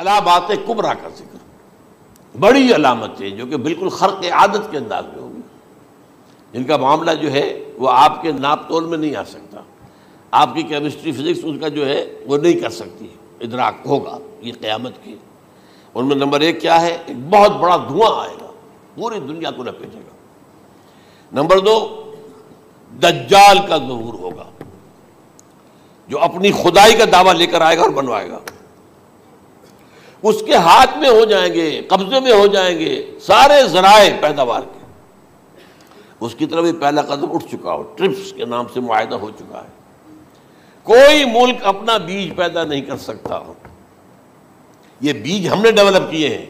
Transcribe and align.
علامات 0.00 0.52
کبرا 0.66 0.94
کا 0.94 1.08
ذکر۔ 1.16 1.38
بڑی 2.38 2.74
علامتیں 2.74 3.30
جو 3.30 3.46
کہ 3.46 3.56
بالکل 3.56 3.88
خرق 3.88 4.24
عادت 4.32 4.70
کے 4.70 4.76
انداز 4.76 5.04
میں 5.04 5.22
ہوگی 5.22 5.40
جن 6.52 6.64
کا 6.64 6.76
معاملہ 6.76 7.10
جو 7.10 7.32
ہے 7.32 7.64
وہ 7.76 7.90
آپ 7.90 8.22
کے 8.22 8.32
ناپ 8.32 8.68
تول 8.68 8.84
میں 8.84 8.98
نہیں 8.98 9.16
آ 9.16 9.24
سکتا۔ 9.24 9.60
آپ 10.30 10.54
کی 10.54 10.62
کیمسٹری 10.62 11.12
فزکس 11.12 11.44
اس 11.44 11.60
کا 11.60 11.68
جو 11.68 11.88
ہے 11.88 12.18
وہ 12.26 12.38
نہیں 12.38 12.52
کر 12.52 12.70
سکتی۔ 12.70 13.06
ادراک 13.40 13.74
ہوگا 13.86 14.18
یہ 14.40 14.52
قیامت 14.60 14.92
کی۔ 15.02 15.16
ان 15.94 16.06
میں 16.06 16.16
نمبر 16.16 16.40
ایک 16.40 16.60
کیا 16.60 16.80
ہے؟ 16.80 16.98
ایک 17.06 17.16
بہت 17.30 17.50
بڑا 17.50 17.76
دھواں 17.76 18.20
آئے 18.20 18.34
گا۔ 18.40 18.52
پوری 18.94 19.20
دنیا 19.20 19.50
کو 19.50 19.62
لپیٹے 19.62 19.98
گا 19.98 20.16
نمبر 21.32 21.58
دو، 21.58 22.02
دجال 23.02 23.58
کا 23.68 23.76
ظہور 23.76 24.14
ہوگا۔ 24.14 24.44
جو 26.08 26.18
اپنی 26.18 26.52
خدائی 26.52 26.94
کا 26.94 27.04
دعویٰ 27.12 27.34
لے 27.34 27.46
کر 27.46 27.60
آئے 27.60 27.76
گا 27.76 27.82
اور 27.82 27.90
بنوائے 27.90 28.30
گا۔ 28.30 28.38
اس 30.22 30.42
کے 30.46 30.54
ہاتھ 30.54 30.98
میں 30.98 31.10
ہو 31.10 31.24
جائیں 31.24 31.54
گے، 31.54 31.82
قبضے 31.88 32.20
میں 32.20 32.32
ہو 32.32 32.46
جائیں 32.46 32.78
گے، 32.78 33.18
سارے 33.20 33.68
ذرائع 33.68 34.10
پیداوار 34.20 34.60
کے۔ 34.60 34.86
اس 36.20 36.34
کی 36.34 36.46
طرف 36.46 36.66
پہلا 36.80 37.02
قدم 37.02 37.32
اٹھ 37.32 37.44
چکا 37.52 37.74
ہو، 37.74 37.82
ٹرپس 37.82 38.32
کے 38.32 38.44
نام 38.44 38.64
سے 38.74 38.80
معاہدہ 38.80 39.14
ہو 39.14 39.30
چکا 39.30 39.62
ہے۔ 39.64 39.68
کوئی 40.82 41.24
ملک 41.24 41.56
اپنا 41.62 41.96
بیج 41.96 42.36
پیدا 42.36 42.64
نہیں 42.64 42.80
کر 42.80 42.96
سکتا۔ 42.96 43.52
یہ 45.00 45.12
بیج 45.12 45.48
ہم 45.48 45.62
نے 45.62 45.70
ڈیولپ 45.70 46.10
کیے 46.10 46.28
ہیں۔ 46.28 46.46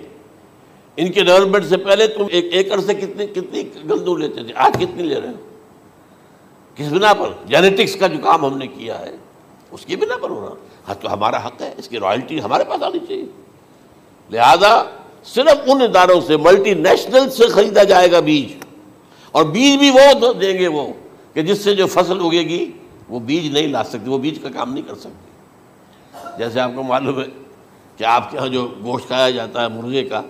ان 0.96 1.12
کے 1.12 1.24
ڈیولپمنٹ 1.24 1.66
سے 1.66 1.76
پہلے 1.76 2.06
تم 2.06 2.26
ایک 2.30 2.44
ایکڑ 2.52 2.80
سے 2.80 2.94
کتنی 2.94 3.26
کتنی 3.26 3.62
گندم 3.62 4.16
لیتے 4.16 4.44
تھے؟ 4.44 4.52
آج 4.54 4.72
کتنی 4.80 5.02
لے 5.02 5.20
رہے 5.20 5.28
ہو؟ 5.28 5.48
کس 6.74 6.92
بنا 6.92 7.14
پر؟ 7.14 7.28
جینیٹکس 7.46 7.96
کا 7.96 8.06
جو 8.06 8.18
کام 8.18 8.44
ہم 8.44 8.58
نے 8.58 8.66
کیا 8.66 8.98
ہے، 8.98 9.16
اس 9.70 9.86
کی 9.86 9.96
بنا 9.96 10.16
پر 10.16 10.30
ہونا۔ 10.30 10.54
ہاں 10.88 10.94
تو 10.94 11.12
ہمارا 11.12 11.46
حق 11.46 11.62
ہے، 11.62 11.74
اس 11.78 11.88
کی 11.88 12.00
رائلٹی 12.00 12.42
ہمارے 12.42 12.64
پاس 12.64 12.82
آنی 12.82 12.98
چاہیے۔ 12.98 13.47
لہذا 14.30 14.82
صرف 15.24 15.70
ان 15.70 15.82
اداروں 15.82 16.20
سے 16.20 16.36
ملٹی 16.36 16.74
نیشنل 16.74 17.30
سے 17.30 17.46
خریدا 17.46 17.82
جائے 17.82 18.12
گا 18.12 18.20
بیج 18.20 18.64
اور 19.30 19.44
بیج 19.44 19.78
بھی 19.78 19.90
وہ 19.90 20.32
دیں 20.32 20.58
گے 20.58 20.68
وہ 20.68 20.86
کہ 21.34 21.42
جس 21.42 21.64
سے 21.64 21.74
جو 21.74 21.86
فصل 21.86 22.20
اگے 22.20 22.42
گی 22.42 22.72
وہ 23.08 23.20
بیج 23.20 23.52
نہیں 23.52 23.66
لا 23.66 23.84
سکتی، 23.84 24.10
وہ 24.10 24.18
بیج 24.18 24.38
کا 24.42 24.48
کام 24.48 24.72
نہیں 24.72 24.88
کر 24.88 24.94
سکتی۔ 24.94 26.38
جیسے 26.38 26.60
آپ 26.60 26.70
کو 26.74 26.82
معلوم 26.82 27.20
ہے 27.20 27.26
کہ 27.96 28.04
آپ 28.04 28.30
کے 28.30 28.36
یہاں 28.36 28.48
جو 28.48 28.68
گوشت 28.84 29.06
کھایا 29.06 29.30
جاتا 29.30 29.62
ہے 29.62 29.68
مرغے 29.68 30.04
کا، 30.04 30.22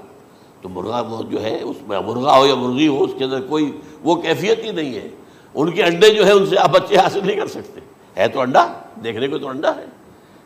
تو 0.63 0.69
مرغا 0.69 1.01
وہ 1.01 1.23
جو 1.23 1.43
ہے، 1.43 1.63
اس 1.63 1.77
میں 1.89 2.01
مرغا 2.01 2.39
ہو 2.39 2.47
یا 2.47 2.55
مرغی 2.55 2.89
ہو، 2.89 3.05
اس 3.05 3.11
کے 3.19 3.25
اندر 3.25 3.41
کوئی 3.41 3.73
وہ 4.03 4.15
کیفیت 4.15 4.65
ہی 4.65 4.71
نہیں 4.71 4.95
ہے۔ 4.95 5.09
ان 5.55 5.71
کے 5.71 5.83
انڈے 5.83 6.11
جو 6.11 6.27
ہے 6.27 6.33
ان 6.33 6.47
سے 6.47 6.59
آپ 6.59 6.71
بچے 6.71 6.97
حاصل 6.97 7.27
نہیں 7.27 7.37
کر 7.37 7.47
سکتے۔ 7.47 7.81
ہے 8.17 8.29
تو 8.29 8.41
انڈا، 8.41 8.67
دیکھنے 9.05 9.29
کو 9.29 9.39
تو 9.39 9.49
انڈا 9.49 9.77
ہے، 9.77 9.87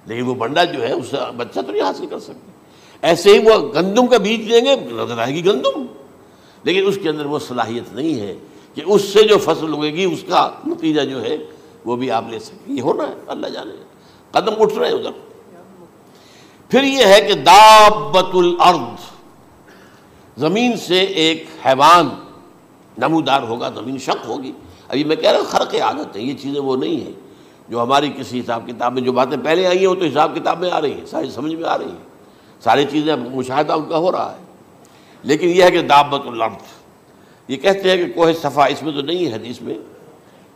لیکن 0.06 0.23
وہ 0.23 0.34
بنڈا 0.34 0.64
جو 0.64 0.89
ہے، 0.89 0.92
اس 0.92 1.06
سے 1.06 1.17
بچہ 1.36 1.61
تو 1.61 1.73
نہیں 1.73 1.83
حاصل 1.83 2.06
کر 2.06 2.19
سکتے 2.19 2.52
ایسے 3.03 3.39
ہی 3.39 3.39
وہ 3.39 3.72
گندم 3.75 4.06
کا 4.06 4.17
بیج 4.17 4.53
دیں 4.53 4.64
گے 4.64 4.77
نظر 4.77 5.19
آئے 5.19 5.34
گی 5.34 5.45
گندم۔ 5.45 5.86
لیکن 6.64 6.86
اس 6.86 6.98
کے 7.03 7.08
اندر 7.08 7.25
وہ 7.25 7.39
صلاحیت 7.39 7.92
نہیں 7.92 8.20
ہے 8.20 8.34
کہ 8.75 8.83
اس 8.86 9.03
سے 9.03 9.22
جو 9.22 9.39
فصل 9.39 9.72
ہوئے 9.72 9.92
گی، 9.92 10.05
اس 10.05 10.25
کا 10.28 10.50
نتیجہ 10.67 11.00
جو 11.00 11.23
ہے، 11.23 11.36
وہ 11.84 11.97
بھی 11.97 12.11
آپ 12.11 12.25
لے 12.30 12.39
سکیں۔ 12.39 12.77
یہ 12.77 12.83
ہونا 12.83 13.08
ہے، 13.08 13.14
اللہ 13.27 13.47
جانے۔ 13.47 13.70
قدم 14.30 14.53
اٹھ 14.58 14.75
رہے 14.75 14.89
ہیں 14.89 14.95
ادھر۔ 14.95 15.11
پھر 16.69 16.83
یہ 16.83 17.05
ہے 17.05 17.20
کہ 17.20 17.34
دابت 17.34 18.34
الارض۔ 18.34 19.12
زمین 20.36 20.77
سے 20.77 21.00
ایک 21.00 21.47
حیوان 21.67 22.08
نمودار 22.98 23.42
ہوگا، 23.42 23.70
زمین 23.75 23.98
شک 23.98 24.28
ہوگی۔ 24.28 24.53
ابھی 24.89 25.05
میں 25.05 25.17
کہہ 25.17 25.30
رہا 25.30 25.39
ہوں، 25.39 25.47
خرق 25.47 25.75
عادت 25.75 26.17
ہے، 26.17 26.23
یہ 26.23 26.34
چیزیں 26.34 26.61
وہ 26.61 26.77
نہیں 26.77 27.05
ہیں۔ 27.05 27.12
جو 27.69 27.83
ہماری 27.83 28.12
کسی 28.19 28.41
حساب 28.41 28.67
کتاب 28.67 28.92
میں 28.92 29.03
جو 29.03 29.12
باتیں 29.12 29.36
پہلے 29.45 29.67
آئی 29.67 29.78
ہیں، 29.78 29.86
وہ 29.86 29.95
تو 29.95 30.05
حساب 30.05 30.33
کتاب 30.34 30.61
میں 30.61 30.70
آ 30.70 30.80
رہی 30.80 30.92
ہیں، 30.92 31.06
ساری 31.06 31.30
سمجھ 31.30 31.55
میں 31.55 31.69
آ 31.69 31.78
رہی 31.78 31.84
ہیں۔ 31.84 32.11
ساری 32.64 32.84
چیزیں 32.84 33.16
مشاہدہ 33.16 33.72
ان 33.72 33.84
کا 33.88 33.98
ہو 33.98 34.12
رہا 34.12 34.32
ہے۔ 34.32 34.44
لیکن 35.22 35.48
یہ 35.48 35.62
ہے 35.62 35.70
کہ 35.70 35.82
دابت 35.82 36.27
الارض 36.27 36.62
یہ 37.48 37.56
کہتے 37.56 37.91
ہیں 37.91 37.96
کہ 37.96 38.12
کوہ 38.12 38.32
صفا 38.42 38.64
اس 38.64 38.82
میں 38.82 38.92
تو 38.92 39.02
نہیں 39.02 39.27
ہے 39.27 39.32
حدیث 39.32 39.60
میں۔ 39.60 39.74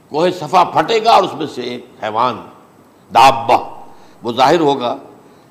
کوہ 0.09 0.29
صفا 0.39 0.65
پھٹے 0.65 1.05
گا 1.05 1.13
اور 1.13 1.23
اس 1.23 1.35
میں 1.35 1.47
سے 1.47 1.63
ایک 1.63 1.87
حیوان 2.03 2.37
دابا 3.15 3.57
وہ 4.23 4.33
ظاہر 4.33 4.61
ہوگا۔ 4.61 4.97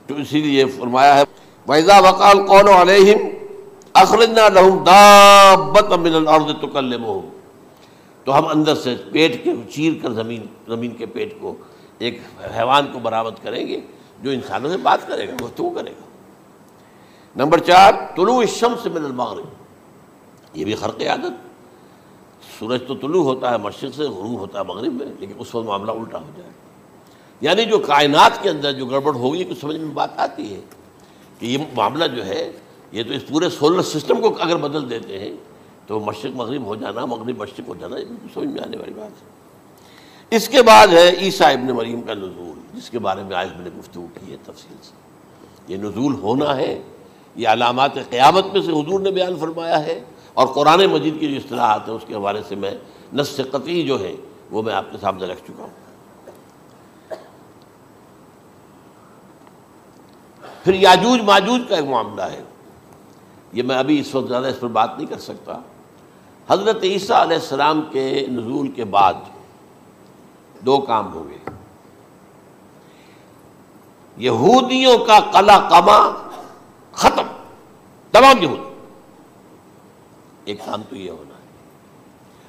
تو 0.08 0.16
اسی 0.16 0.42
لیے 0.42 0.66
فرمایا 0.66 1.18
ہے 1.18 1.24
ویزا 1.68 2.00
وقال 2.00 2.48
قول 2.48 2.70
علیہم 2.70 3.28
اخرجنا 3.94 4.50
لہم 4.50 4.84
دابت 4.84 5.92
من 5.92 6.16
الارض 6.16 6.46
تکلمہم 6.62 7.20
تو 8.24 8.38
ہم 8.38 8.48
اندر 8.48 8.76
سے 8.76 8.96
پیٹ 9.12 9.44
کے 9.44 9.54
چیر 9.74 9.94
کر 10.02 10.12
زمین 10.12 10.46
زمین 10.68 10.92
کے 10.92 11.06
پیٹ 11.06 11.34
کو، 11.40 11.56
ایک 11.98 12.20
حیوان 12.58 12.88
کو 12.94 13.00
برآمد 13.00 13.44
کریں 13.44 13.68
گے 13.68 13.80
جو 14.22 14.32
انسانوں 14.32 14.70
سے 14.70 14.78
بات 14.78 15.08
کرے 15.08 15.28
گا، 15.28 15.34
گفتگو 15.44 15.70
کرے 15.70 15.92
گا۔ 15.92 16.15
نمبر 17.36 17.60
چار، 17.60 17.94
طلوع 18.16 18.38
الشمس 18.38 18.86
من 18.86 19.06
المغرب. 19.06 19.46
یہ 20.54 20.66
بھی 20.66 20.76
خرق 20.76 21.02
عادت. 21.02 21.46
سورج 22.60 22.82
تو 22.88 22.96
طلوع 22.96 23.24
ہوتا 23.24 23.52
ہے 23.52 23.58
مشرق 23.58 23.96
سے، 23.96 24.04
غروب 24.04 24.40
ہوتا 24.40 24.60
ہے 24.60 24.64
مغرب 24.64 24.94
میں، 24.94 25.06
لیکن 25.20 25.34
اس 25.40 25.56
وقت 25.56 25.66
معاملہ 25.66 25.92
الٹا 25.92 26.20
ہو 26.20 26.32
جائے۔ 26.38 26.52
یعنی 27.42 27.66
جو 27.66 27.80
کائنات 27.80 28.44
کے 28.44 28.50
اندر 28.50 28.72
جو 28.72 28.86
گڑبڑ 28.86 29.16
ہوگی، 29.16 29.44
کچھ 29.44 29.60
سمجھ 29.60 29.78
میں 29.78 29.96
بات 29.96 30.10
آتی 30.18 30.56
ہے 30.56 30.60
کہ 31.40 31.46
یہ 31.46 31.58
معاملہ 31.74 32.06
جو 32.06 32.26
ہے، 32.26 32.52
یہ 32.92 33.04
تو 33.04 33.14
اس 33.14 33.28
پورے 33.28 33.50
سولر 33.50 33.82
سسٹم 33.82 34.22
کو 34.22 34.36
اگر 34.40 34.58
بدل 34.58 34.90
دیتے 34.90 35.20
ہیں، 35.20 35.34
تو 35.88 36.00
مشرق 36.00 36.36
مغرب 36.36 36.66
ہو 36.66 36.76
جانا، 36.76 37.06
مغرب 37.06 37.38
مشرق 37.38 37.68
ہو 37.68 37.76
جانا، 37.80 37.98
یہ 37.98 38.06
سمجھ 38.34 38.48
میں 38.48 38.62
آنے 38.64 38.78
والی 38.78 38.94
بات 38.94 39.24
ہے۔ 39.24 39.36
اس 40.36 40.50
کے 40.50 40.62
بعد 40.62 40.88
ہے 40.88 41.16
عیسیٰ 41.18 41.52
ابن 41.52 41.68
مریم 41.68 42.02
کا 42.02 42.14
نزول، 42.14 42.80
جس 42.80 42.90
کے 42.90 43.00
بارے 43.00 43.24
میں 43.24 43.36
آج 43.36 43.48
میں 43.56 43.64
نے 43.64 43.70
گفتگو 43.80 44.08
کی 44.14 44.32
ہے 44.32 44.38
تفصیل 44.44 44.78
سے۔ 44.82 44.94
یہ 45.68 45.78
نزول 45.78 46.14
ہونا 46.14 46.58
ہے 46.58 46.82
یہ 47.36 47.48
علامات 47.48 47.94
قیامت 48.10 48.46
میں 48.54 48.62
سے 48.62 48.72
حضور 48.72 49.00
نے 49.00 49.12
بیان 49.12 49.40
فرمایا 49.40 49.84
ہے 49.84 50.04
اور 50.34 50.48
قرآن 50.48 50.86
مجید 50.86 51.20
کی 51.20 51.32
جو 51.32 51.36
اصطلاحات 51.36 51.88
ہیں 51.88 51.96
اس 51.96 52.04
کے 52.08 52.16
حوالے 52.16 52.42
سے 52.48 52.56
میں 52.56 52.72
نس 53.14 53.42
قطعی 53.52 53.84
جو 53.84 54.00
ہے 54.00 54.16
وہ 54.52 54.62
میں 54.62 54.74
آپ 54.74 54.86
کے 54.92 54.98
سامنے 55.02 55.26
رکھ 55.26 55.40
چکا 55.40 55.64
ہوں۔ 55.64 55.86
پھر 60.64 60.74
یاجوج 60.74 61.22
ماجوج 61.22 61.62
کا 61.70 61.76
ایک 61.76 61.86
معاملہ 61.86 62.22
ہے۔ 62.22 62.44
یہ 63.54 63.64
میں 63.64 63.76
ابھی 63.76 64.00
اس 64.00 64.16
وقت 64.16 64.28
زیادہ 64.28 64.46
اس 64.46 64.60
پر 64.60 64.68
بات 64.68 64.98
نہیں 64.98 65.08
کر 65.08 65.20
سکتا۔ 65.20 65.60
حضرت 66.50 66.78
عیسیٰ 66.84 67.22
علیہ 67.22 67.38
السلام 67.38 67.82
کے 67.92 68.28
نزول 68.30 68.68
کے 68.68 68.86
بعد 68.86 69.14
دو 70.66 70.78
کام 70.78 71.14
ہو 71.14 71.28
گئے۔ 71.30 71.38
یہودیوں 74.18 74.98
کا 74.98 75.20
کلا 75.32 75.60
کما 75.60 76.25
ختم 76.96 77.24
تمام 78.12 78.44
یہود 78.44 78.60
ایک 80.46 80.60
کام 80.66 80.82
تو 80.90 80.96
یہ 80.96 81.10
ہونا 81.10 81.36
ہے۔ 81.36 81.48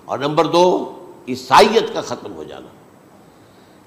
اور 0.04 0.18
نمبر 0.18 0.44
دو، 0.44 0.92
عیسائیت 1.28 1.94
کا 1.94 2.00
ختم 2.00 2.34
ہو 2.34 2.44
جانا۔ 2.44 2.66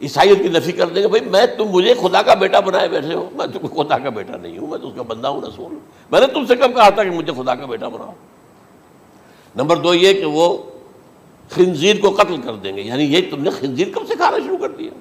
عیسائیت 0.02 0.38
کی 0.38 0.48
نفی 0.48 0.72
کر 0.72 0.88
دیں 0.88 1.04
گے 1.04 1.08
بھائی، 1.08 1.30
میں 1.30 1.46
تم 1.58 1.64
مجھے 1.64 1.94
خدا 1.94 2.22
کا 2.22 2.34
بیٹا 2.34 2.60
بنائے 2.60 2.88
بیٹھے 2.88 3.14
ہو۔ 3.14 3.30
میں 3.34 3.48
تم 3.48 3.84
خدا 3.84 3.98
کا 3.98 4.10
بیٹا 4.10 4.38
نہیں 4.38 4.58
ہوں، 4.58 4.68
میں 4.68 4.78
تو 4.78 4.88
اس 4.88 4.94
کا 4.96 5.02
بندہ 5.02 5.28
ہوں، 5.28 5.42
رسول 5.42 5.72
ہوں۔ 5.72 5.80
میں 6.12 6.20
نے 6.20 6.28
تم 6.28 6.46
سے 6.46 6.56
کب 6.56 6.76
کہا 6.76 6.90
تھا 6.90 7.04
کہ 7.04 7.10
مجھے 7.10 7.34
خدا 7.34 7.56
کا 7.56 7.66
بیٹا 7.66 7.88
بناؤ؟ 7.88 8.14
نمبر 9.56 9.78
دو 9.78 9.94
یہ 9.94 10.14
کہ 10.14 10.26
وہ 10.26 10.58
خنزیر 11.50 11.96
کو 12.02 12.12
قتل 12.12 12.42
کر 12.42 12.54
دیں 12.54 12.78
گے۔ 12.78 12.82
یعنی 12.82 13.04
یہ 13.04 13.32
تم 13.32 13.44
نے 13.44 13.50
خنزیر 13.50 13.88
کب 13.96 14.02
سے 14.08 14.16
کھانا 14.16 14.38
شروع 14.38 14.58
کر 14.58 14.70
دیا؟ 14.70 14.92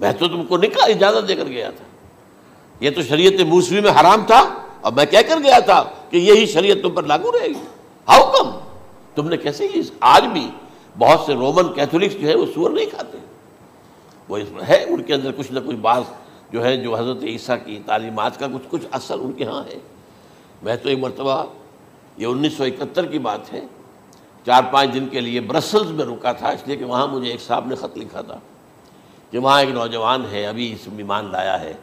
میں 0.00 0.12
تو 0.12 0.28
تم 0.28 0.42
کو 0.42 0.56
نکاح 0.56 0.88
اجازت 0.88 1.28
دے 1.28 1.34
کر 1.34 1.44
گیا 1.44 1.70
تھا۔ 1.70 1.84
یہ 2.82 2.90
تو 2.90 3.02
شریعت 3.02 3.40
موسوی 3.40 3.80
میں 3.80 3.90
حرام 3.90 4.24
تھا 4.26 4.40
اور 4.80 4.92
میں 4.92 5.04
کہہ 5.04 5.28
کر 5.28 5.38
گیا 5.44 5.58
تھا 5.58 5.82
کہ 6.10 6.16
یہی 6.16 6.46
شریعت 6.46 6.76
تم 6.82 6.90
پر 6.90 7.02
لاگو 7.02 7.32
رہے 7.32 7.48
گی؟ 7.48 7.62
ہاؤ 8.08 8.30
کم 8.32 8.50
تم 9.14 9.28
نے 9.28 9.36
کیسے 9.36 9.68
آج 10.00 10.26
بھی 10.26 10.50
بہت 10.98 11.20
سے 11.26 11.34
رومن 11.34 11.72
کیتھولکس 11.72 12.20
جو 12.20 12.28
ہے 12.28 12.34
وہ 12.34 12.46
سور 12.54 12.70
نہیں 12.70 12.86
کھاتے؟ 12.86 13.18
وہ 14.28 14.36
اس 14.36 14.50
میں 14.50 14.62
ہے، 14.68 14.84
ان 14.88 15.02
کے 15.02 15.14
اندر 15.14 15.30
کچھ 15.36 15.52
نہ 15.52 15.60
کچھ 15.66 15.76
بعض 15.76 16.02
جو 16.50 16.64
ہے 16.64 16.76
جو 16.76 16.96
حضرت 16.98 17.22
عیسیٰ 17.22 17.56
کی 17.64 17.78
تعلیمات 17.86 18.38
کا 18.38 18.46
کچھ 18.46 18.66
کچھ 18.70 18.86
اثر 18.90 19.18
ان 19.18 19.32
کے 19.32 19.44
ہاں 19.44 19.62
ہے۔ 19.64 19.78
میں 20.62 20.76
تو 20.76 20.88
ایک 20.88 20.98
مرتبہ، 20.98 21.44
یہ 22.16 22.26
انیس 22.26 22.52
سو 22.52 22.64
اکہتر 22.64 23.06
کی 23.06 23.18
بات 23.18 23.52
ہے، 23.52 23.60
چار 24.46 24.62
پانچ 24.70 24.94
دن 24.94 25.06
کے 25.06 25.20
لیے 25.20 25.40
برسلز 25.40 25.90
میں 25.90 26.04
رکا 26.04 26.32
تھا، 26.32 26.48
اس 26.48 26.60
لیے 26.66 26.76
کہ 26.76 26.84
وہاں 26.84 27.06
مجھے 27.06 27.30
ایک 27.30 27.40
صاحب 27.40 27.66
نے 27.66 27.74
خط 27.74 27.98
لکھا 27.98 28.20
تھا 28.20 28.38
کہ 29.30 29.38
وہاں 29.38 29.60
ایک 29.60 29.70
نوجوان 29.70 30.24
ہے، 30.32 30.46
ابھی 30.46 30.72
اس 30.72 30.88
ایمان 30.96 31.30
لایا 31.32 31.60
ہے۔ 31.60 31.74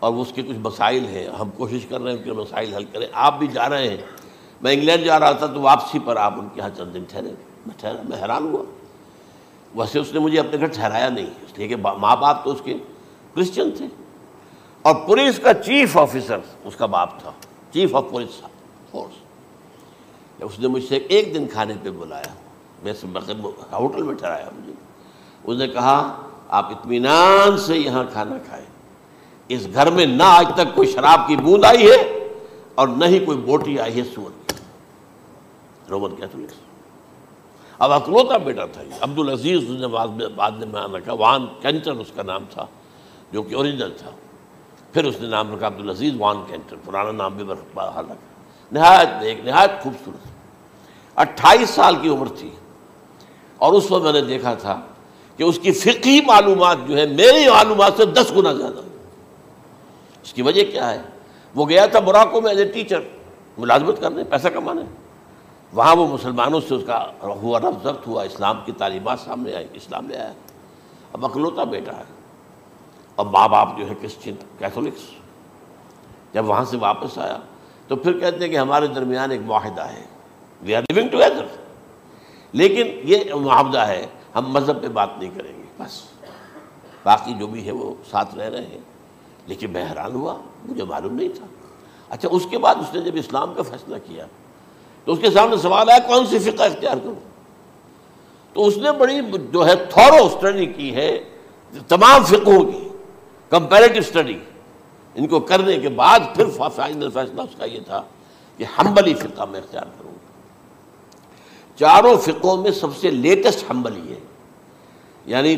اور 0.00 0.14
اس 0.14 0.32
کے 0.34 0.42
کچھ 0.42 0.56
مسائل 0.56 1.06
ہیں۔ 1.06 1.28
ہم 1.28 1.50
کوشش 1.50 1.86
کر 1.86 2.00
رہے 2.00 2.10
ہیں 2.10 2.18
ان 2.18 2.24
کے 2.24 2.32
مسائل 2.32 2.74
حل 2.74 2.84
کریں۔ 2.84 3.06
آپ 3.12 3.38
بھی 3.38 3.46
جا 3.46 3.68
رہے 3.68 3.88
ہیں۔ 3.88 3.96
میں 4.62 4.72
انگلینڈ 4.72 5.04
جا 5.04 5.20
رہا 5.20 5.32
تھا 5.32 5.46
تو 5.46 5.60
واپسی 5.60 5.98
پر 6.04 6.16
آپ 6.16 6.34
ان 6.38 6.48
کے 6.54 6.60
یہاں 6.60 6.70
چند 6.76 6.94
دن 6.94 7.04
ٹھہرے۔ 7.08 7.28
میں 7.66 7.74
ٹھہرا، 7.76 8.02
میں 8.08 8.22
حیران 8.22 8.42
ہوا۔ 8.42 8.62
ویسے 9.74 9.98
اس 9.98 10.12
نے 10.12 10.20
مجھے 10.20 10.40
اپنے 10.40 10.58
گھر 10.58 10.66
ٹھہرایا 10.66 11.08
نہیں۔ 11.08 11.26
اس 11.26 11.58
لیے 11.58 11.68
کہ 11.68 11.76
ماں 11.76 12.16
باپ 12.16 12.44
تو 12.44 12.50
اس 12.50 12.60
کے 12.64 12.74
کرسچن 13.34 13.70
تھے۔ 13.76 13.86
اور 14.82 14.94
پولیس 15.06 15.38
کا 15.38 15.54
چیف 15.54 15.96
آفیسر، 15.96 16.38
اس 16.64 16.76
کا 16.76 16.86
باپ 16.86 17.20
تھا۔ 17.20 17.32
Chief 17.72 17.96
of 17.96 18.04
police 18.10 18.40
force. 18.90 19.14
اس 20.42 20.58
نے 20.58 20.68
مجھ 20.68 20.84
سے 20.84 20.96
ایک 20.96 21.34
دن 21.34 21.46
کھانے 21.52 21.74
پہ 21.82 21.90
بلایا، 21.90 22.34
میں 22.82 22.92
ہوٹل 23.72 24.02
میں 24.02 24.14
ٹھہرایا 24.14 24.50
مجھے۔ 24.56 24.72
اس 25.44 25.58
نے 25.58 25.68
کہا، 25.68 26.22
آپ 26.48 26.70
اطمینان 26.70 27.58
سے 27.58 27.78
یہاں 27.78 28.04
کھانا 28.12 28.38
کھائیں۔ 28.38 28.75
اس 29.48 29.68
گھر 29.74 29.90
میں 29.90 30.06
نہ 30.06 30.22
آج 30.22 30.46
تک 30.54 30.74
کوئی 30.74 30.90
شراب 30.90 31.28
کی 31.28 31.36
بوند 31.36 31.64
آئی 31.64 31.90
ہے 31.90 32.28
اور 32.74 32.88
نہ 32.88 33.04
ہی 33.04 33.18
کوئی 33.18 33.38
بوٹی 33.38 33.78
آئی 33.78 33.98
ہے 33.98 34.04
سور 34.04 34.30
کی۔ 34.46 34.54
رومن 35.90 36.16
کیتھولکس 36.16 36.54
اب 37.78 37.92
اکلوتا 37.92 38.36
بیٹا 38.36 38.66
تھا 38.66 38.82
یہ۔ 38.82 38.94
عبد 39.00 39.18
العزیز 39.18 39.70
نے 39.70 39.86
بعد 39.86 40.50
میں 40.50 40.66
مان 40.66 40.94
رکھا 40.94 41.12
وان 41.12 41.46
کینٹر 41.62 41.90
اس 41.90 42.06
کا 42.14 42.22
نام 42.22 42.44
تھا، 42.50 42.66
جو 43.32 43.42
کہ 43.42 43.54
اوریجنل 43.54 43.90
تھا۔ 43.98 44.10
پھر 44.92 45.04
اس 45.04 45.20
نے 45.20 45.28
نام 45.28 45.54
رکھا 45.54 45.66
عبد 45.66 45.80
العزیز 45.80 46.12
وان 46.18 46.36
کینٹر 46.46 46.76
پرانا 46.84 47.12
نام 47.12 47.36
بھی 47.36 47.44
رکھا 47.52 48.02
نہایت 48.72 49.08
ایک 49.20 49.44
نہایت 49.44 49.70
خوبصورت۔ 49.82 50.26
اٹھائیس 51.18 51.70
سال 51.70 51.96
کی 51.96 52.08
عمر 52.08 52.26
تھی۔ 52.28 52.50
اور 53.58 53.72
اس 53.72 53.90
وقت 53.90 54.02
میں 54.02 54.12
نے 54.12 54.20
دیکھا 54.20 54.54
تھا 54.54 54.80
کہ 55.36 55.42
اس 55.42 55.58
کی 55.58 55.72
فقی 55.72 56.20
معلومات 56.20 56.76
جو 56.86 56.98
ہے 56.98 57.06
میری 57.06 57.50
معلومات 57.50 57.92
سے 57.96 58.04
دس 58.04 58.32
گنا 58.36 58.52
زیادہ۔ 58.52 58.85
اس 60.26 60.32
کی 60.32 60.42
وجہ 60.42 60.64
کیا 60.64 60.90
ہے؟ 60.90 61.02
وہ 61.54 61.68
گیا 61.68 61.86
تھا 61.86 62.00
موراکو 62.00 62.40
میں 62.40 62.50
ایز 62.50 62.58
اے 62.58 62.64
ٹیچر 62.64 63.00
ملازمت 63.58 64.00
کرنے، 64.00 64.24
پیسہ 64.24 64.48
کمانے۔ 64.48 64.80
وہاں 65.72 65.96
وہ 65.96 66.06
مسلمانوں 66.06 66.60
سے 66.68 66.74
اس 66.74 66.82
کا 66.86 67.10
ہوا 67.22 67.60
رفظ 67.60 67.82
ضبط 67.82 68.06
ہوا، 68.06 68.22
اسلام 68.22 68.60
کی 68.64 68.72
تعلیمات 68.72 69.20
سامنے 69.20 69.54
آئی 69.54 69.66
اسلام 69.72 70.08
لے 70.08 70.16
آیا۔ 70.16 70.32
اب 71.12 71.24
اکلوتا 71.24 71.64
بیٹا 71.64 71.96
ہے۔ 71.96 72.04
اور 73.14 73.26
ماں 73.26 73.48
باپ 73.48 73.78
جو 73.78 73.88
ہے 73.88 73.94
کرسچن 74.00 74.34
کیتھولکس۔ 74.58 75.10
جب 76.32 76.48
وہاں 76.48 76.64
سے 76.64 76.76
واپس 76.76 77.18
آیا، 77.18 77.36
تو 77.88 77.96
پھر 77.96 78.18
کہتے 78.18 78.44
ہیں 78.44 78.48
کہ 78.48 78.58
ہمارے 78.58 78.86
درمیان 78.86 79.30
ایک 79.30 79.40
معاہدہ 79.40 79.82
ہے۔ 79.82 80.04
وی 80.62 80.74
آر 80.74 80.82
لیونگ 80.92 81.08
ٹوگیدر 81.08 81.46
لیکن 82.52 82.86
یہ 83.04 83.34
معاہدہ 83.34 83.78
ہے، 83.78 84.06
ہم 84.34 84.52
مذہب 84.52 84.82
پہ 84.82 84.88
بات 84.88 85.08
نہیں 85.18 85.30
کریں 85.34 85.58
گے، 85.58 85.64
بس۔ 85.78 86.02
باقی 87.04 87.34
جو 87.38 87.46
بھی 87.46 87.66
ہے 87.66 87.72
وہ 87.72 87.94
ساتھ 88.10 88.34
رہ 88.34 88.48
رہے 88.48 88.66
ہیں۔ 88.66 88.95
لیکن 89.46 89.70
میں 89.70 89.84
حیران 89.90 90.12
ہوا، 90.12 90.36
مجھے 90.64 90.84
معلوم 90.84 91.14
نہیں 91.14 91.28
تھا۔ 91.28 91.46
اچھا 92.08 92.28
اس 92.32 92.46
کے 92.50 92.58
بعد 92.58 92.74
اس 92.74 92.94
نے 92.94 93.00
جب 93.00 93.12
اسلام 93.14 93.54
کا 93.54 93.62
فیصلہ 93.62 93.96
کیا، 94.04 94.26
تو 95.04 95.12
اس 95.12 95.18
کے 95.22 95.30
سامنے 95.30 95.56
سوال 95.56 95.88
آیا، 95.88 95.98
کون 95.98 96.26
سی 96.26 96.38
فقہ 96.38 96.62
اختیار 96.62 96.96
کروں؟ 96.96 97.14
تو 98.52 98.66
اس 98.66 98.76
نے 98.76 98.92
بڑی 98.92 99.20
جو 99.52 99.66
ہے 99.66 99.76
تھورو 99.76 100.24
اسٹڈی 100.26 100.66
کی 100.66 100.94
ہے، 100.94 101.18
تمام 101.88 102.24
فقہوں 102.24 102.72
کی 102.72 102.88
کمپیریٹو 103.48 103.98
اسٹڈی 103.98 104.38
ان 105.14 105.26
کو 105.26 105.40
کرنے 105.40 105.78
کے 105.78 105.88
بعد 105.88 106.18
پھر 106.34 106.68
فائنل 106.74 107.10
فیصلہ 107.10 107.42
اس 107.42 107.56
کا 107.58 107.64
یہ 107.64 107.80
تھا 107.86 108.02
کہ 108.56 108.64
ہمبلی 108.64 109.14
فقہ 109.14 109.42
میں 109.50 109.60
اختیار 109.60 109.82
کروں۔ 109.82 110.14
چاروں 111.78 112.16
فقوں 112.16 112.56
میں 112.56 112.70
سب 112.70 112.96
سے 112.96 113.10
لیٹسٹ 113.10 113.70
ہمبلی 113.70 114.10
ہے۔ 114.10 114.18
یعنی 115.26 115.56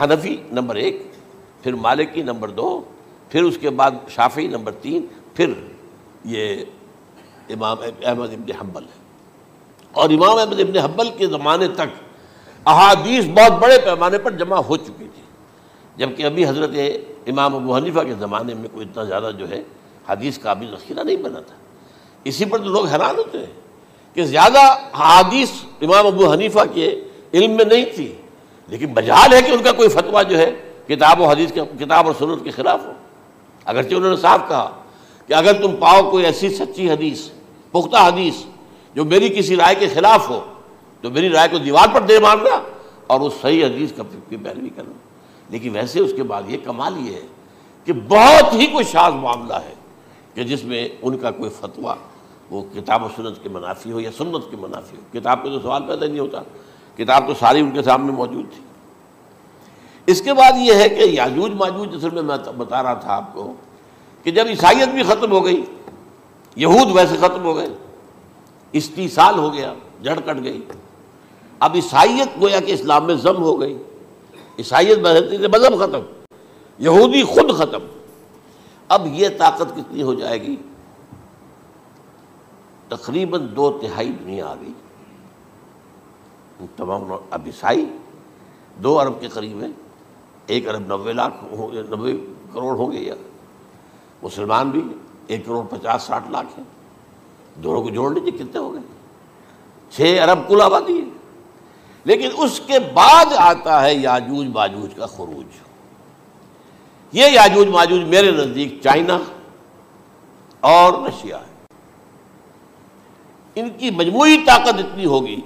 حنفی 0.00 0.36
نمبر 0.52 0.74
ایک 0.74 1.13
پھر 1.64 1.74
مالکی 1.74 2.22
نمبر 2.22 2.48
دو، 2.48 2.80
پھر 3.28 3.42
اس 3.42 3.58
کے 3.60 3.70
بعد 3.70 3.90
شافی 4.08 4.46
نمبر 4.46 4.72
تین، 4.72 5.06
پھر 5.34 5.52
یہ 6.24 6.64
امام 7.50 7.76
احمد 8.04 8.32
ابن 8.32 8.52
حنبل 8.60 8.82
ہے۔ 8.82 9.02
اور 9.92 10.10
امام 10.10 10.38
احمد 10.38 10.60
ابن 10.60 10.78
حنبل 10.78 11.10
کے 11.10 11.26
زمانے 11.26 11.68
تک 11.68 11.90
احادیث 12.66 13.24
بہت 13.24 13.52
بڑے 13.52 13.78
پیمانے 13.84 14.18
پر 14.18 14.30
جمع 14.30 14.56
ہو 14.56 14.76
چکی 14.76 15.08
تھی۔ 15.14 15.22
جبکہ 15.96 16.22
ابھی 16.22 16.48
حضرت 16.48 16.70
امام 17.26 17.54
ابو 17.54 17.76
حنیفہ 17.76 18.00
کے 18.00 18.14
زمانے 18.18 18.54
میں 18.54 18.68
کوئی 18.72 18.86
اتنا 18.86 19.04
زیادہ 19.04 19.30
جو 19.38 19.48
ہے 19.48 19.62
حدیث 20.08 20.38
کا 20.38 20.52
بھی 20.52 20.66
ذخیرہ 20.66 21.02
نہیں 21.02 21.16
بنا 21.16 21.40
تھا۔ 21.40 21.54
اسی 22.24 22.44
پر 22.44 22.58
تو 22.58 22.64
لوگ 22.64 22.86
حیران 22.86 23.16
ہوتے 23.16 23.38
ہیں 23.38 23.52
کہ 24.14 24.24
زیادہ 24.24 24.76
حادیث 24.92 25.50
امام 25.80 26.06
ابو 26.06 26.32
حنیفہ 26.32 26.60
کے 26.74 27.00
علم 27.32 27.50
میں 27.50 27.64
نہیں 27.64 27.84
تھی، 27.94 28.14
لیکن 28.68 28.86
بجال 28.86 29.32
ہے 29.34 29.42
کہ 29.42 29.50
ان 29.50 29.62
کا 29.62 29.72
کوئی 29.72 29.88
فتویٰ 29.88 30.22
جو 30.28 30.38
ہے 30.38 30.70
کتاب 30.88 31.20
و 31.20 31.24
حدیث 31.24 31.52
کے 31.52 31.60
کتاب 31.80 32.06
اور 32.06 32.14
سنت 32.18 32.44
کے 32.44 32.50
خلاف 32.50 32.86
ہو۔ 32.86 32.92
اگرچہ 33.64 33.94
انہوں 33.94 34.10
نے 34.10 34.16
صاف 34.16 34.40
کہا 34.48 34.70
کہ 35.26 35.32
اگر 35.32 35.62
تم 35.62 35.76
پاؤ 35.80 36.10
کوئی 36.10 36.24
ایسی 36.24 36.48
سچی 36.48 36.90
حدیث، 36.90 37.28
پختہ 37.70 37.96
حدیث 37.96 38.34
جو 38.94 39.04
میری 39.04 39.28
کسی 39.28 39.56
رائے 39.56 39.74
کے 39.74 39.88
خلاف 39.88 40.30
ہو، 40.30 40.40
تو 41.00 41.10
میری 41.10 41.28
رائے 41.28 41.48
کو 41.50 41.58
دیوار 41.58 41.88
پر 41.94 42.00
دے 42.00 42.18
مارنا 42.18 42.62
اور 43.06 43.20
اس 43.20 43.32
صحیح 43.40 43.64
حدیث 43.64 43.92
کا 43.92 44.02
پیروی 44.28 44.68
کرنا۔ 44.68 44.92
لیکن 45.48 45.70
ویسے 45.70 46.00
اس 46.00 46.12
کے 46.16 46.22
بعد 46.22 46.42
یہ 46.46 46.56
کمال 46.64 47.08
یہ 47.08 47.14
ہے 47.14 47.26
کہ 47.84 47.92
بہت 47.92 48.54
ہی 48.54 48.66
کوئی 48.66 48.84
شاذ 48.84 49.12
معاملہ 49.12 49.54
ہے 49.54 49.74
کہ 50.34 50.44
جس 50.44 50.64
میں 50.64 50.88
ان 51.02 51.18
کا 51.18 51.30
کوئی 51.30 51.50
فتویٰ 51.50 51.94
وہ 52.50 52.62
کتاب 52.74 53.04
و 53.04 53.08
سنت 53.16 53.42
کے 53.42 53.48
منافی 53.48 53.92
ہو 53.92 54.00
یا 54.00 54.10
سنت 54.18 54.50
کے 54.50 54.56
منافی 54.56 54.96
ہو۔ 54.96 55.20
کتاب 55.20 55.42
پہ 55.42 55.48
تو 55.48 55.60
سوال 55.60 55.82
پیدا 55.82 56.06
نہیں 56.06 56.18
ہوتا۔ 56.18 56.42
کتاب 56.96 57.28
تو 57.28 57.34
ساری 57.38 57.60
ان 57.60 57.70
کے 57.70 57.82
سامنے 57.82 58.12
موجود 58.12 58.44
تھی۔ 58.54 58.60
اس 60.08 60.20
کے 60.22 60.32
بعد 60.34 60.58
یہ 60.58 60.74
ہے 60.74 60.88
کہ 60.88 61.04
یاجوج 61.04 61.52
ماجوج 61.58 61.92
جس 61.92 62.02
میں 62.12 62.22
میں 62.22 62.36
بتا 62.56 62.82
رہا 62.82 62.94
تھا 62.94 63.14
آپ 63.14 63.32
کو، 63.34 63.52
کہ 64.24 64.30
جب 64.30 64.46
عیسائیت 64.48 64.88
بھی 64.88 65.02
ختم 65.02 65.32
ہو 65.32 65.44
گئی، 65.44 65.64
یہود 66.56 66.94
ویسے 66.96 67.16
ختم 67.16 67.44
ہو 67.44 67.56
گئے 67.56 67.68
استیصال 68.74 69.38
ہو 69.38 69.52
گیا، 69.54 69.72
جڑ 70.02 70.18
کٹ 70.20 70.42
گئی، 70.44 70.60
اب 71.60 71.74
عیسائیت 71.74 72.40
گویا 72.40 72.60
کہ 72.60 72.72
اسلام 72.72 73.06
میں 73.06 73.14
ضم 73.22 73.42
ہو 73.42 73.60
گئی، 73.60 73.76
عیسائیت 74.58 74.98
مذہب 74.98 75.78
ختم، 75.80 76.00
یہودی 76.78 77.22
خود 77.24 77.56
ختم، 77.58 77.86
اب 78.88 79.06
یہ 79.12 79.28
طاقت 79.38 79.74
کتنی 79.76 80.02
ہو 80.02 80.14
جائے 80.14 80.40
گی؟ 80.42 80.56
تقریباً 82.88 83.46
دو 83.56 83.70
تہائی 83.82 84.10
دنیا 84.10 84.46
آ 84.46 84.54
گئی۔ 84.54 84.72
تمام 86.76 87.12
اب 87.30 87.42
عیسائی، 87.46 87.86
دو 88.82 88.98
ارب 89.00 89.20
کے 89.20 89.28
قریب 89.28 89.62
ہیں۔ 89.62 89.72
ایک 90.46 90.68
ارب 90.68 90.86
نوے 90.86 91.12
لاکھ 91.12 91.34
نوے 91.90 92.12
کروڑ 92.52 92.76
ہو 92.76 92.92
گئے 92.92 93.00
یا؟ 93.00 93.14
مسلمان 94.22 94.70
بھی 94.70 94.82
ایک 95.26 95.46
کروڑ 95.46 95.64
پچاس 95.64 96.02
ساٹھ 96.02 96.30
لاکھ 96.30 96.58
ہیں۔ 96.58 96.64
دونوں 97.60 97.82
کو 97.82 97.90
جوڑ 97.90 98.12
لیجیے 98.12 98.30
کتنے 98.30 98.58
ہو 98.58 98.72
گئے 98.72 98.80
چھ 99.90 100.18
ارب 100.22 100.48
کل 100.48 100.60
آبادی 100.60 100.98
ہے۔ 100.98 101.04
لیکن 102.04 102.28
اس 102.38 102.60
کے 102.66 102.78
بعد 102.78 103.24
آتا 103.36 103.82
ہے 103.82 103.94
یاجوج 103.94 104.46
باجوج 104.46 104.94
کا 104.94 105.06
خروج۔ 105.06 105.46
یہ 107.12 107.26
یاجوج 107.26 107.68
ماجوج 107.68 108.00
میرے 108.00 108.30
نزدیک 108.30 108.78
چائنا 108.82 109.18
اور 110.60 110.92
رشیا 111.08 111.38
ہے۔ 111.38 111.54
ان 113.54 113.70
کی 113.70 113.90
مجموعی 113.90 114.36
طاقت 114.46 114.74
اتنی 114.74 115.06
ہوگی 115.06 115.40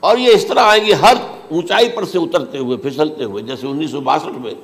اور 0.00 0.16
یہ 0.16 0.32
اس 0.32 0.46
طرح 0.46 0.60
آئیں 0.60 0.86
گے، 0.86 0.92
ہر 0.92 1.14
اونچائی 1.50 1.88
پر 1.88 2.04
سے 2.04 2.18
اترتے 2.18 2.58
ہوئے، 2.58 2.76
پھسلتے 2.76 3.24
ہوئے، 3.24 3.42
جیسے 3.42 3.66
انیس 3.66 3.90
سو 3.90 4.00
باسٹھ 4.00 4.38
میں 4.38 4.54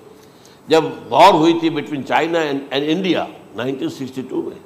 جب 0.68 0.84
وار 1.08 1.32
ہوئی 1.34 1.58
تھی 1.60 1.70
between 1.70 2.06
China 2.06 2.40
and 2.40 2.60
India 2.72 3.24
nineteen 3.56 3.88
sixty 3.88 4.22
two 4.22 4.42
میں۔ 4.42 4.58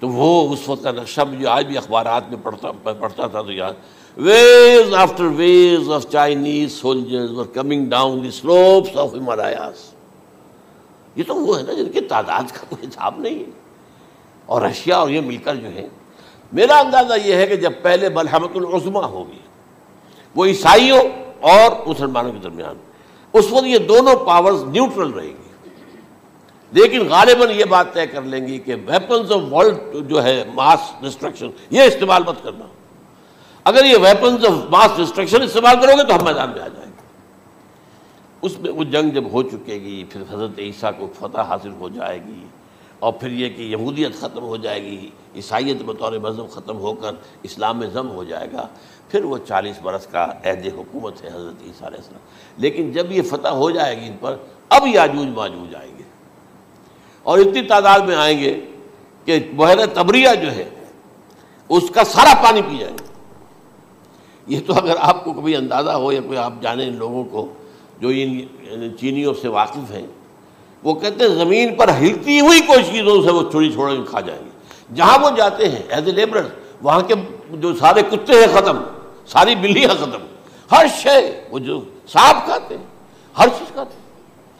تو 0.00 0.08
وہ 0.08 0.52
اس 0.52 0.68
وقت 0.68 0.82
کا 0.82 0.90
نقشہ 0.90 1.20
مجھے 1.20 1.46
آج 1.46 1.66
بھی 1.66 1.76
اخبارات 1.76 2.28
میں 2.28 2.38
پڑھتا 2.42 2.92
پڑھتا 2.92 3.26
تھا 3.26 3.42
تو 3.42 3.52
یاد 3.52 3.72
waves 4.16 4.94
after 4.94 5.24
waves 5.24 5.90
of 5.90 6.08
Chinese 6.08 6.72
soldiers 6.72 7.30
coming 7.52 7.86
down 7.86 8.22
the 8.22 8.30
slopes 8.30 8.96
of 8.96 9.14
Himalayas 9.14 9.74
یہ 11.16 11.24
تو 11.26 11.34
وہ 11.34 11.58
ہے 11.58 11.62
نا 11.62 11.72
جن 11.72 11.92
کی 11.92 12.00
تعداد 12.00 12.42
کا 12.42 12.66
کوئی 12.68 12.86
حساب 12.86 13.18
نہیں 13.18 13.38
ہے۔ 13.38 13.50
اور 14.46 14.62
رشیا 14.62 14.96
اور 14.96 15.10
یہ 15.10 15.20
مل 15.20 15.36
کر 15.36 15.54
جو 15.54 15.68
ہے 15.68 15.88
میرا 16.52 16.78
اندازہ 16.78 17.12
یہ 17.24 17.34
ہے 17.34 17.46
کہ 17.46 17.56
جب 17.56 17.72
پہلے 17.82 18.08
ملحمت 18.08 18.50
العظما 18.54 19.06
ہوگی 19.06 19.38
وہ 20.34 20.44
عیسائیوں 20.44 21.00
اور 21.40 21.86
مسلمانوں 21.86 22.32
کے 22.32 22.38
درمیان۔ 22.38 22.74
اس 23.32 23.52
وقت 23.52 23.64
یہ 23.64 23.78
دونوں 23.78 24.16
پاورز 24.26 24.64
نیوٹرل 24.64 25.10
رہیں 25.10 25.28
گی۔ 25.28 25.48
لیکن 26.72 27.08
غالباً 27.08 27.50
یہ 27.50 27.64
بات 27.64 27.94
طے 27.94 28.06
کر 28.06 28.22
لیں 28.22 28.48
گی 28.48 28.58
کہ 28.58 28.74
ویپنز 28.74 29.32
آف 29.32 29.52
ورلڈ 29.52 30.08
جو 30.08 30.22
ہے 30.22 30.44
ماس 30.54 30.92
ڈسٹرکشن 31.00 31.48
یہ 31.70 31.82
استعمال 31.82 32.22
مت 32.26 32.34
کرنا۔ 32.42 32.64
اگر 33.64 33.84
یہ 33.84 33.96
ویپنز 33.96 34.44
آف 34.44 34.70
ماس 34.70 34.90
ڈسٹرکشن 34.96 35.42
استعمال 35.42 35.76
کرو 35.80 35.96
گے 35.96 36.04
تو 36.04 36.16
ہم 36.16 36.24
میدان 36.24 36.50
میں 36.50 36.60
آ 36.60 36.68
جائیں 36.68 36.92
گے۔ 36.92 37.02
اس 38.42 38.58
میں 38.58 38.72
وہ 38.72 38.84
جنگ 38.84 39.10
جب 39.10 39.24
ہو 39.32 39.42
چکے 39.42 39.74
گی، 39.74 40.04
پھر 40.04 40.22
حضرت 40.30 40.58
عیسیٰ 40.58 40.90
کو 40.98 41.08
فتح 41.18 41.40
حاصل 41.40 41.70
ہو 41.80 41.88
جائے 41.88 42.18
گی۔ 42.26 42.44
اور 42.98 43.12
پھر 43.12 43.30
یہ 43.30 43.48
کہ 43.48 43.62
یہودیت 43.62 44.14
ختم 44.20 44.42
ہو 44.42 44.56
جائے 44.56 44.82
گی، 44.82 45.10
عیسائیت 45.36 45.76
بطور 45.86 46.12
مذہب 46.12 46.50
ختم 46.50 46.78
ہو 46.78 46.94
کر 46.94 47.10
اسلام 47.42 47.78
میں 47.78 47.88
ضم 47.88 48.10
ہو 48.10 48.24
جائے 48.24 48.48
گا، 48.52 48.68
پھر 49.08 49.24
وہ 49.24 49.38
چالیس 49.48 49.80
برس 49.82 50.06
کا 50.06 50.24
عہد 50.24 50.66
حکومت 50.66 51.22
ہے 51.22 51.28
حضرت 51.28 51.62
عیسیٰ 51.66 51.86
علیہ 51.86 51.98
السلام۔ 51.98 52.20
لیکن 52.56 52.92
جب 52.92 53.12
یہ 53.12 53.22
فتح 53.22 53.48
ہو 53.48 53.70
جائے 53.70 54.00
گی 54.00 54.06
ان 54.06 54.16
پر، 54.20 54.36
اب 54.68 54.86
یاجوج 54.86 55.26
ماجوج 55.26 55.74
آئیں 55.74 55.98
گے۔ 55.98 56.02
اور 57.22 57.38
اتنی 57.38 57.62
تعداد 57.62 58.00
میں 58.00 58.16
آئیں 58.16 58.38
گے 58.38 58.60
کہ 59.24 59.52
بحیر 59.56 59.86
تبریہ 59.86 60.28
جو 60.42 60.52
ہے، 60.52 60.70
اس 61.68 61.90
کا 61.94 62.04
سارا 62.04 62.42
پانی 62.42 62.62
پی 62.62 62.78
جائیں 62.78 62.98
گے۔ 62.98 63.08
یہ 64.46 64.60
تو 64.66 64.72
اگر 64.72 64.94
آپ 64.98 65.24
کو 65.24 65.32
کبھی 65.32 65.56
اندازہ 65.56 65.90
ہو 65.90 66.12
یا 66.12 66.20
کوئی 66.20 66.38
آپ 66.38 66.52
جانیں 66.60 66.86
ان 66.86 66.96
لوگوں 66.96 67.24
کو 67.24 67.52
جو 68.00 68.08
ان 68.08 68.96
چینیوں 69.00 69.34
سے 69.42 69.48
واقف 69.48 69.90
ہیں 69.90 70.06
وہ 70.82 70.94
کہتے 70.94 71.24
ہیں 71.24 71.34
زمین 71.34 71.74
پر 71.74 71.88
ہلتی 71.88 72.40
ہوئی 72.40 72.60
کوئی 72.60 72.84
چیزوں 72.84 73.22
سے 73.22 73.30
وہ 73.30 73.50
چھوڑی 73.50 73.72
چھوڑ 73.72 73.90
کے 73.90 74.02
کھا 74.08 74.20
جائیں 74.20 74.44
گے۔ 74.44 74.50
جہاں 74.94 75.18
وہ 75.18 75.30
جاتے 75.36 75.68
ہیں 75.68 75.82
ایز 75.88 76.06
اے 76.06 76.12
لیبر 76.12 76.46
وہاں 76.82 77.00
کے 77.00 77.14
جو 77.50 77.76
سارے 77.76 78.02
کتے 78.02 78.32
ہیں 78.32 78.60
ختم، 78.60 78.76
ساری 79.26 79.54
بلیاں 79.54 79.88
ختم۔ 79.88 80.18
ہر 80.72 80.86
شے، 81.02 81.42
وہ 81.50 81.58
جو 81.58 81.80
سانپ 82.08 82.44
کھاتے 82.44 82.78
ہیں، 82.78 82.84
ہر 83.38 83.48
چیز 83.48 83.72
کھاتے 83.72 83.94
ہیں۔ 83.94 84.08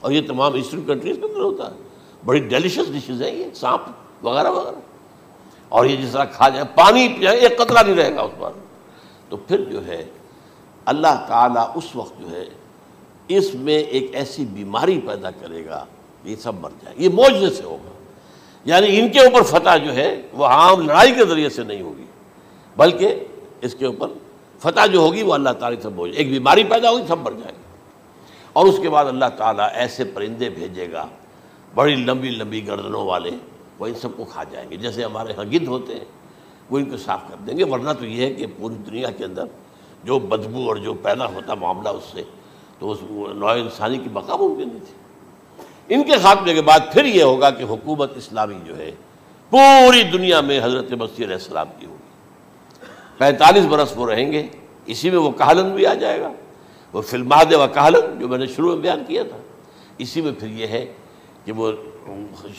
اور 0.00 0.12
یہ 0.12 0.20
تمام 0.26 0.54
ایسٹرن 0.54 0.84
کنٹریز 0.86 1.16
کے 1.16 1.26
اندر 1.26 1.40
ہوتا 1.40 1.66
ہے۔ 1.66 1.76
بڑی 2.24 2.40
ڈیلیشس 2.40 2.92
ڈشز 2.92 3.22
ہیں 3.22 3.34
یہ، 3.34 3.44
سانپ 3.54 3.80
وغیرہ 4.26 4.50
وغیرہ۔ 4.50 4.76
اور 5.68 5.86
یہ 5.86 5.96
جس 5.96 6.10
طرح 6.12 6.24
کھا 6.24 6.48
جائے، 6.48 6.64
پانی 6.74 7.16
جائے 7.20 7.38
ایک 7.38 7.58
قطرہ 7.58 7.82
نہیں 7.86 7.96
رہے 7.96 8.14
گا 8.14 8.20
اس 8.20 8.30
پر۔ 8.38 8.50
تو 9.28 9.36
پھر 9.36 9.64
جو 9.64 9.86
ہے، 9.86 10.04
اللہ 10.84 11.24
تعالیٰ 11.28 11.70
اس 11.74 11.96
وقت 11.96 12.20
جو 12.20 12.30
ہے، 12.30 12.44
اس 13.28 13.54
میں 13.54 13.78
ایک 13.78 14.10
ایسی 14.12 14.44
بیماری 14.44 15.00
پیدا 15.06 15.30
کرے 15.30 15.66
گا 15.66 15.84
یہ 16.30 16.36
سب 16.36 16.54
مر 16.60 16.70
جائے، 16.82 16.96
یہ 16.98 17.08
موجے 17.08 17.50
سے 17.50 17.62
ہوگا۔ 17.62 17.90
یعنی 18.64 18.98
ان 18.98 19.08
کے 19.08 19.20
اوپر 19.20 19.42
فتح 19.42 19.76
جو 19.76 19.94
ہے، 19.94 20.22
وہ 20.32 20.44
عام 20.44 20.80
لڑائی 20.80 21.12
کے 21.12 21.24
ذریعے 21.24 21.48
سے 21.48 21.64
نہیں 21.64 21.82
ہوگی، 21.82 22.04
بلکہ 22.76 23.24
اس 23.60 23.74
کے 23.74 23.86
اوپر 23.86 24.08
فتح 24.58 24.86
جو 24.86 24.98
ہوگی، 24.98 25.22
وہ 25.22 25.34
اللہ 25.34 25.50
تعالیٰ 25.50 25.80
سے 25.82 25.88
بوجھ 25.88 26.16
ایک 26.16 26.30
بیماری 26.30 26.64
پیدا 26.64 26.90
ہوگی 26.90 27.02
سب 27.08 27.18
مر 27.18 27.32
جائے 27.32 27.52
گی۔ 27.52 27.62
اور 28.52 28.66
اس 28.66 28.78
کے 28.82 28.90
بعد 28.90 29.04
اللہ 29.04 29.24
تعالیٰ 29.36 29.68
ایسے 29.72 30.04
پرندے 30.04 30.48
بھیجے 30.48 30.92
گا، 30.92 31.06
بڑی 31.74 31.94
لمبی 31.94 32.30
لمبی 32.30 32.66
گردنوں 32.66 33.06
والے، 33.06 33.30
وہ 33.78 33.86
ان 33.86 33.94
سب 33.94 34.08
کو 34.16 34.24
کھا 34.24 34.44
جائیں 34.44 34.70
گے۔ 34.70 34.76
جیسے 34.76 35.04
ہمارے 35.04 35.32
یہاں 35.32 35.44
گدھ 35.44 35.68
ہوتے 35.68 35.94
ہیں، 35.94 36.04
وہ 36.70 36.78
ان 36.78 36.84
کو 36.84 36.96
صاف 36.96 37.20
کر 37.28 37.36
دیں 37.46 37.58
گے۔ 37.58 37.64
ورنہ 37.64 37.90
تو 37.98 38.06
یہ 38.06 38.26
ہے 38.26 38.34
کہ 38.34 38.46
پوری 38.56 38.74
دنیا 38.74 39.10
کے 39.10 39.24
اندر 39.24 39.44
جو 40.04 40.18
بدبو 40.18 40.68
اور 40.68 40.76
جو 40.76 40.94
پیدا 40.94 41.26
ہوتا 41.26 41.54
معاملہ 41.54 41.88
اس 41.88 42.04
سے، 42.12 42.22
تو 42.78 42.90
اس 42.90 42.98
نوع 43.34 43.50
انسانی 43.50 43.98
کی 43.98 44.08
بقا 44.08 44.36
ممکن 44.36 44.68
نہیں 44.68 44.84
تھی۔ 44.86 45.07
ان 45.88 46.02
کے 46.04 46.18
خاتمے 46.18 46.54
کے 46.54 46.62
بعد 46.62 46.80
پھر 46.92 47.04
یہ 47.04 47.22
ہوگا 47.22 47.50
کہ 47.50 47.62
حکومت 47.62 48.12
اسلامی 48.16 48.58
جو 48.64 48.76
ہے 48.76 48.90
پوری 49.50 50.02
دنیا 50.02 50.40
میں 50.40 50.60
حضرت 50.62 50.92
مسیح 50.92 51.24
علیہ 51.24 51.34
السلام 51.34 51.66
کی 51.78 51.86
ہوگی۔ 51.86 51.98
پینتالیس 53.18 53.64
برس 53.64 53.92
وہ 53.96 54.10
رہیں 54.10 54.32
گے، 54.32 54.46
اسی 54.86 55.10
میں 55.10 55.18
وہ 55.18 55.30
کہلن 55.30 55.70
بھی 55.70 55.86
آ 55.86 55.94
جائے 55.94 56.20
گا۔ 56.20 56.32
وہ 56.92 57.02
فلماد 57.02 57.52
و 57.52 57.66
کہلن 57.74 58.18
جو 58.18 58.28
میں 58.28 58.38
نے 58.38 58.46
شروع 58.46 58.72
میں 58.72 58.82
بیان 58.82 59.02
کیا 59.06 59.22
تھا، 59.22 59.36
اسی 59.98 60.20
میں 60.20 60.32
پھر 60.38 60.48
یہ 60.48 60.66
ہے 60.66 60.92
کہ 61.44 61.52
وہ 61.52 61.72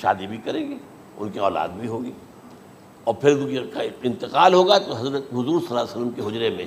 شادی 0.02 0.28
بھی 0.28 0.38
کریں 0.46 0.70
گے، 0.70 0.76
ان 1.18 1.30
کی 1.30 1.40
اولاد 1.40 1.70
بھی 1.70 1.88
ہوگی۔ 1.88 2.12
اور 3.04 3.16
پھر 3.16 3.36
انتقال 4.04 4.54
ہوگا 4.54 4.78
تو 4.78 4.96
حضرت 4.96 5.24
حضور 5.34 5.60
صلی 5.60 5.68
اللہ 5.70 5.80
علیہ 5.80 5.92
وسلم 5.92 6.10
کے 6.10 6.22
حجرے 6.22 6.50
میں، 6.50 6.66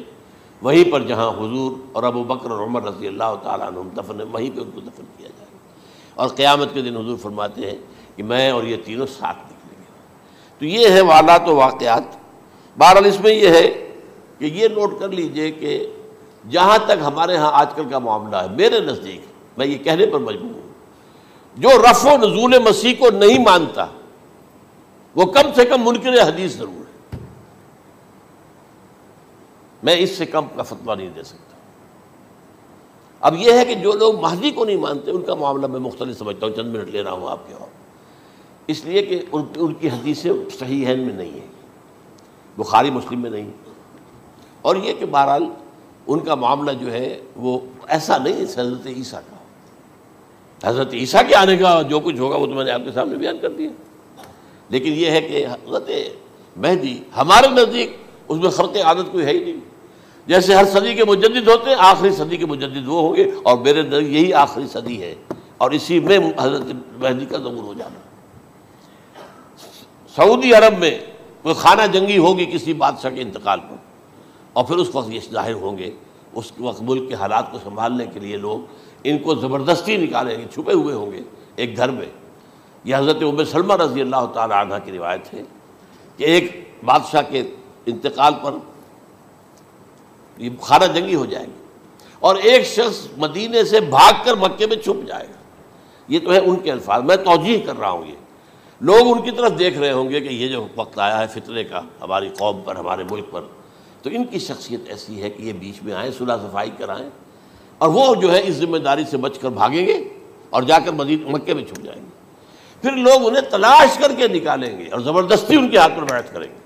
وہیں 0.62 0.92
پر 0.92 1.02
جہاں 1.02 1.31
حضور 1.31 1.73
اور 1.92 2.02
ابو 2.02 2.25
بکر 2.25 2.50
اور 2.50 2.66
عمر 2.66 2.83
رضی 2.83 3.07
اللہ 3.07 3.35
تعالیٰ 3.42 3.66
عنہ 3.66 3.81
دفن 3.97 4.21
وہیں 4.21 4.50
پہ 4.57 4.61
ان 4.61 4.71
کو 4.75 4.81
دفن 4.81 5.04
کیا 5.16 5.28
جائے۔ 5.28 5.51
گا 5.51 5.51
اور 6.14 6.28
قیامت 6.28 6.75
کے 6.75 6.83
دن 6.83 6.97
حضور 6.97 7.16
فرماتے 7.16 7.61
ہیں 7.61 7.78
کہ 8.16 8.23
میں 8.23 8.50
اور 8.50 8.64
یہ 8.64 8.76
تینوں 8.85 9.07
ساتھ 9.07 9.38
نکلیں 9.38 9.81
گے۔ 9.81 9.85
تو 10.59 10.64
یہ 10.64 10.97
ہے 10.97 11.00
والات 11.00 11.49
و 11.49 11.57
واقعات۔ 11.57 12.02
بہرحال 12.78 13.07
اس 13.07 13.21
میں 13.21 13.33
یہ 13.33 13.49
ہے 13.49 13.88
کہ 14.38 14.45
یہ 14.45 14.69
نوٹ 14.69 15.00
کر 15.00 15.09
لیجیے 15.09 15.50
کہ 15.50 15.87
جہاں 16.50 16.78
تک 16.85 17.02
ہمارے 17.07 17.37
ہاں 17.37 17.50
آج 17.54 17.66
کل 17.75 17.88
کا 17.90 17.99
معاملہ 17.99 18.37
ہے، 18.37 18.47
میرے 18.49 18.81
نزدیک، 18.81 19.21
میں 19.57 19.66
یہ 19.66 19.78
کہنے 19.78 20.07
پر 20.07 20.19
مجبور 20.19 20.54
ہوں۔ 20.54 20.73
جو 21.57 21.69
رف 21.90 22.07
و 22.07 22.16
نزول 22.16 22.59
مسیح 22.59 22.95
کو 22.99 23.11
نہیں 23.11 23.38
مانتا، 23.38 23.87
وہ 25.14 25.25
کم 25.25 25.52
سے 25.54 25.64
کم 25.64 25.87
منکر 25.87 26.23
حدیث 26.23 26.57
ضرور 26.57 26.78
ہے۔ 26.78 27.19
میں 29.83 29.97
اس 29.97 30.11
سے 30.11 30.26
کم 30.26 30.47
کا 30.57 30.62
فتویٰ 30.62 30.97
نہیں 30.97 31.11
دے 31.16 31.23
سکتا۔ 31.23 31.57
اب 33.23 33.35
یہ 33.38 33.52
ہے 33.52 33.64
کہ 33.64 33.75
جو 33.75 33.93
لوگ 33.93 34.21
مہدی 34.21 34.50
کو 34.50 34.64
نہیں 34.64 34.76
مانتے، 34.76 35.11
ان 35.11 35.23
کا 35.23 35.35
معاملہ 35.35 35.67
میں 35.67 35.81
مختلف 35.81 36.19
سمجھتا 36.19 36.47
ہوں، 36.47 36.52
چند 36.57 36.75
منٹ 36.75 36.88
لے 36.88 37.02
رہا 37.02 37.12
ہوں 37.12 37.31
آپ 37.31 37.49
کے 37.49 37.55
اور۔ 37.55 37.69
اس 38.67 38.85
لیے 38.85 39.02
کہ 39.02 39.23
ان 39.57 39.75
کی 39.75 39.88
حدیثیں 39.88 40.33
صحیح 40.59 40.87
ہے 40.87 40.97
میں 40.97 41.14
نہیں 41.14 41.31
ہیں، 41.31 41.50
بخاری 42.57 42.91
مسلم 42.91 43.23
میں 43.23 43.31
نہیں 43.31 43.50
اور 44.62 44.76
یہ 44.76 44.93
کہ 44.99 45.07
بہرحال 45.07 45.45
ان 46.07 46.21
کا 46.21 46.35
معاملہ 46.35 46.73
جو 46.73 46.93
ہے، 46.93 47.21
وہ 47.37 47.59
ایسا 47.88 48.19
نہیں 48.19 48.35
ہے 48.35 48.43
حضرت 48.43 48.87
عیسیٰ 48.87 49.21
کا۔ 49.31 49.37
حضرت 50.69 50.95
عیسیٰ 50.95 51.29
کے 51.29 51.35
آنے 51.35 51.57
کا 51.57 51.83
جو 51.83 52.00
کچھ 52.00 52.21
ہوگا، 52.21 52.37
وہ 52.37 52.47
تو 52.47 52.52
میں 52.52 52.64
نے 52.64 52.71
آپ 52.71 52.81
کے 52.85 52.93
سامنے 52.93 53.17
بیان 53.17 53.38
کر 53.38 53.50
دیا۔ 53.50 53.71
لیکن 54.69 54.93
یہ 54.93 55.11
ہے 55.11 55.21
کہ 55.21 55.47
حضرت 55.47 55.91
مہدی 56.57 56.99
ہمارے 57.17 57.49
نزدیک، 57.49 57.97
اس 58.29 58.38
میں 58.38 58.50
خرق 58.50 58.76
عادت 58.76 59.12
کوئی 59.12 59.25
ہے 59.25 59.31
ہی 59.31 59.45
نہیں۔ 59.45 59.72
جیسے 60.26 60.55
ہر 60.55 60.64
صدی 60.73 60.95
کے 60.95 61.05
مجدد 61.05 61.49
ہوتے 61.49 61.71
ہیں، 61.71 61.76
آخری 61.79 62.11
صدی 62.11 62.37
کے 62.37 62.47
مجدد 62.47 62.88
وہ 62.88 63.00
ہوں 63.02 63.17
گے، 63.17 63.31
اور 63.43 63.59
میرے 63.59 63.83
نزدیک 63.83 64.12
یہی 64.12 64.33
آخری 64.33 64.67
صدی 64.73 65.00
ہے۔ 65.02 65.14
اور 65.59 65.71
اسی 65.71 65.99
میں 66.00 66.19
حضرت 66.38 66.73
مہدی 66.99 67.26
کا 67.26 67.38
ضرور 67.38 67.62
ہو 67.64 67.75
جانا۔ 67.75 67.99
سعودی 70.17 70.52
عرب 70.55 70.79
میں 70.79 70.99
کوئی 71.43 71.55
خانہ 71.55 71.87
جنگی 71.93 72.19
ہوگی 72.19 72.47
کسی 72.47 72.73
بادشاہ 72.75 73.11
کے 73.11 73.23
انتقال 73.23 73.61
پر، 73.61 73.76
اور 74.52 74.64
پھر 74.64 74.76
اس 74.76 74.95
وقت 74.95 75.11
یہ 75.11 75.21
ظاہر 75.33 75.55
ہوں 75.55 75.79
گے، 75.79 75.91
اس 76.33 76.52
وقت 76.59 76.83
ملک 76.83 77.09
کے 77.09 77.14
حالات 77.14 77.50
کو 77.52 77.59
سنبھالنے 77.64 78.07
کے 78.07 78.21
لیے 78.21 78.37
لوگ 78.37 78.59
ان 79.05 79.19
کو 79.19 79.35
زبردستی 79.35 79.97
نکالیں 79.97 80.37
گے، 80.38 80.45
چھپے 80.55 80.73
ہوئے 80.73 80.95
ہوں 80.95 81.12
گے 81.12 81.21
ایک 81.57 81.76
گھر 81.76 81.91
میں۔ 81.91 82.07
یہ 82.85 82.97
حضرت 82.97 83.23
عمر 83.23 83.45
سلمہ 83.45 83.75
رضی 83.76 84.00
اللہ 84.00 84.26
تعالی 84.35 84.55
عنہ 84.55 84.75
کی 84.85 84.93
روایت 84.93 85.33
ہے 85.35 85.43
کہ 86.17 86.25
ایک 86.25 86.45
بادشاہ 86.85 87.23
کے 87.31 87.43
انتقال 87.87 88.35
پر 88.43 88.55
یہ 90.39 90.51
خانہ 90.61 90.85
جنگی 90.85 91.15
ہو 91.15 91.27
جائے 91.27 91.47
گی۔ 91.47 91.53
اور 92.21 92.37
ایک 92.37 92.67
شخص 92.67 93.07
مدینے 93.17 93.65
سے 93.65 93.81
بھاگ 93.81 94.12
کر 94.25 94.35
مکے 94.35 94.67
میں 94.67 94.77
چھپ 94.77 95.09
جائے 95.09 95.27
گا۔ 95.27 95.35
یہ 96.09 96.19
تو 96.19 96.33
ہے 96.33 96.39
ان 96.39 96.57
کے 96.57 96.73
الفاظ۔ 96.73 97.03
میں 97.03 97.17
توجہ 97.17 97.67
کر 97.67 97.79
رہا 97.79 97.91
ہوں 97.91 98.07
یہ۔ 98.07 98.15
لوگ 98.81 99.17
ان 99.17 99.23
کی 99.23 99.31
طرف 99.31 99.59
دیکھ 99.59 99.79
رہے 99.79 99.93
ہوں 99.93 100.11
گے 100.11 100.21
کہ 100.21 100.29
یہ 100.29 100.49
جو 100.49 100.67
وقت 100.77 100.99
آیا 100.99 101.21
ہے 101.21 101.27
فطرے 101.27 101.65
کا، 101.65 101.81
ہماری 102.01 102.29
قوم 102.39 102.61
پر، 102.61 102.77
ہمارے 102.77 103.05
ملک 103.11 103.25
پر، 103.31 103.43
تو 104.03 104.11
ان 104.12 104.25
کی 104.25 104.39
شخصیت 104.39 104.81
ایسی 104.87 105.23
ہے 105.23 105.31
کہ 105.31 105.43
یہ 105.43 105.53
بیچ 105.53 105.83
میں 105.83 105.93
آئیں، 105.93 106.11
صلح 106.19 106.37
صفائی 106.37 106.71
کرائیں 106.79 107.11
اور 107.79 107.89
وہ 107.89 108.15
جو 108.15 108.33
ہے 108.33 108.41
اس 108.45 108.55
ذمہ 108.55 108.79
داری 108.79 109.05
سے 109.11 109.17
بچ 109.17 109.39
کر 109.39 109.49
بھاگیں 109.49 109.87
گے 109.87 110.09
اور 110.51 110.62
جا 110.62 110.79
کر 110.79 110.93
مدین 110.93 111.23
مکے 111.33 111.55
میں 111.55 111.65
چھپ 111.65 111.83
جائیں 111.83 112.03
گے۔ 112.03 112.09
پھر 112.83 112.93
لوگ 112.93 113.27
انہیں 113.27 113.51
تلاش 113.51 113.99
کر 113.99 114.12
کے 114.15 114.29
نکالیں 114.29 114.79
گے 114.79 114.89
اور 114.89 115.01
زبردستی 115.01 115.57
ان 115.57 115.69
کے 115.69 115.79
ہاتھ 115.79 115.93
پر 115.97 116.03
بیٹھ 116.03 116.35
کریں 116.35 116.49
گے۔ 116.49 116.59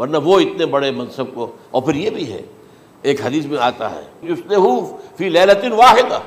ورنہ 0.00 0.18
وہ 0.18 0.40
اتنے 0.40 0.66
بڑے 0.66 0.90
منصب 0.90 1.24
کو، 1.34 1.56
اور 1.70 1.82
پھر 1.82 1.94
یہ 1.94 2.10
بھی 2.10 2.32
ہے 2.32 2.42
ایک 3.02 3.20
حدیث 3.26 3.44
میں 3.44 3.58
آتا 3.58 3.90
ہے 3.90 4.02
اس 4.22 4.38
نے 4.50 4.56
فی 5.16 5.28
لہلتن 5.28 5.72
واحدہ، 5.72 6.18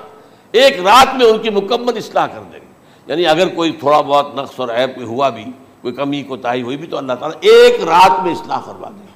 ایک 0.52 0.80
رات 0.80 1.16
میں 1.16 1.26
ان 1.26 1.40
کی 1.40 1.50
مکمل 1.50 1.98
اصلاح 1.98 2.28
کر 2.28 2.40
دیں 2.52 2.60
گے۔ 2.60 2.66
یعنی 3.08 3.26
اگر 3.26 3.48
کوئی 3.48 3.72
تھوڑا 3.72 4.02
بہت 4.02 4.36
نقص 4.36 4.60
اور 4.60 4.70
عیب 4.70 4.96
کوئی 4.96 5.08
ہوا 5.08 5.30
بھی، 5.30 5.46
کوئی 5.82 5.94
کمی 5.94 6.24
کو 6.24 6.38
تاہی 6.38 6.62
ہوئی 6.62 6.78
بھی، 6.78 6.88
تو 6.88 6.98
اللہ 6.98 7.14
تعالیٰ 7.14 7.38
ایک 7.42 7.84
رات 7.84 8.24
میں 8.24 8.32
اصلاح 8.32 8.60
کروا 8.66 8.90
دیں 8.90 9.08